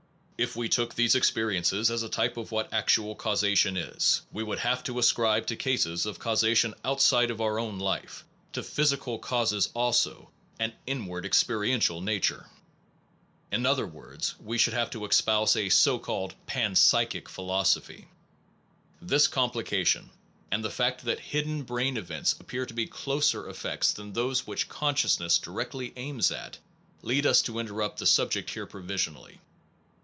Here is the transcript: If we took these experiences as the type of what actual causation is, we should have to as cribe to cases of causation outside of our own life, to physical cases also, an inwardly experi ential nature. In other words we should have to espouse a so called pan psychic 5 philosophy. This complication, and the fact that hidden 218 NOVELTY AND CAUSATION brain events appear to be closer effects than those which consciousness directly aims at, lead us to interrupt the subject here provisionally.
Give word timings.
If 0.43 0.55
we 0.55 0.69
took 0.69 0.95
these 0.95 1.13
experiences 1.13 1.91
as 1.91 2.01
the 2.01 2.09
type 2.09 2.35
of 2.35 2.51
what 2.51 2.73
actual 2.73 3.13
causation 3.15 3.77
is, 3.77 4.23
we 4.31 4.43
should 4.43 4.57
have 4.57 4.83
to 4.85 4.97
as 4.97 5.11
cribe 5.13 5.45
to 5.45 5.55
cases 5.55 6.07
of 6.07 6.17
causation 6.17 6.73
outside 6.83 7.29
of 7.29 7.39
our 7.41 7.59
own 7.59 7.77
life, 7.77 8.25
to 8.53 8.63
physical 8.63 9.19
cases 9.19 9.69
also, 9.75 10.31
an 10.59 10.73
inwardly 10.87 11.29
experi 11.29 11.69
ential 11.75 12.01
nature. 12.01 12.47
In 13.51 13.67
other 13.67 13.85
words 13.85 14.33
we 14.39 14.57
should 14.57 14.73
have 14.73 14.89
to 14.89 15.05
espouse 15.05 15.55
a 15.55 15.69
so 15.69 15.99
called 15.99 16.33
pan 16.47 16.73
psychic 16.73 17.29
5 17.29 17.35
philosophy. 17.35 18.07
This 18.99 19.27
complication, 19.27 20.09
and 20.49 20.65
the 20.65 20.71
fact 20.71 21.05
that 21.05 21.19
hidden 21.19 21.63
218 21.63 21.65
NOVELTY 21.67 21.83
AND 21.83 21.93
CAUSATION 21.93 21.93
brain 21.93 21.97
events 21.97 22.35
appear 22.39 22.65
to 22.65 22.73
be 22.73 22.87
closer 22.87 23.47
effects 23.47 23.93
than 23.93 24.13
those 24.13 24.47
which 24.47 24.67
consciousness 24.69 25.37
directly 25.37 25.93
aims 25.97 26.31
at, 26.31 26.57
lead 27.03 27.27
us 27.27 27.43
to 27.43 27.59
interrupt 27.59 27.99
the 27.99 28.07
subject 28.07 28.49
here 28.49 28.65
provisionally. 28.65 29.39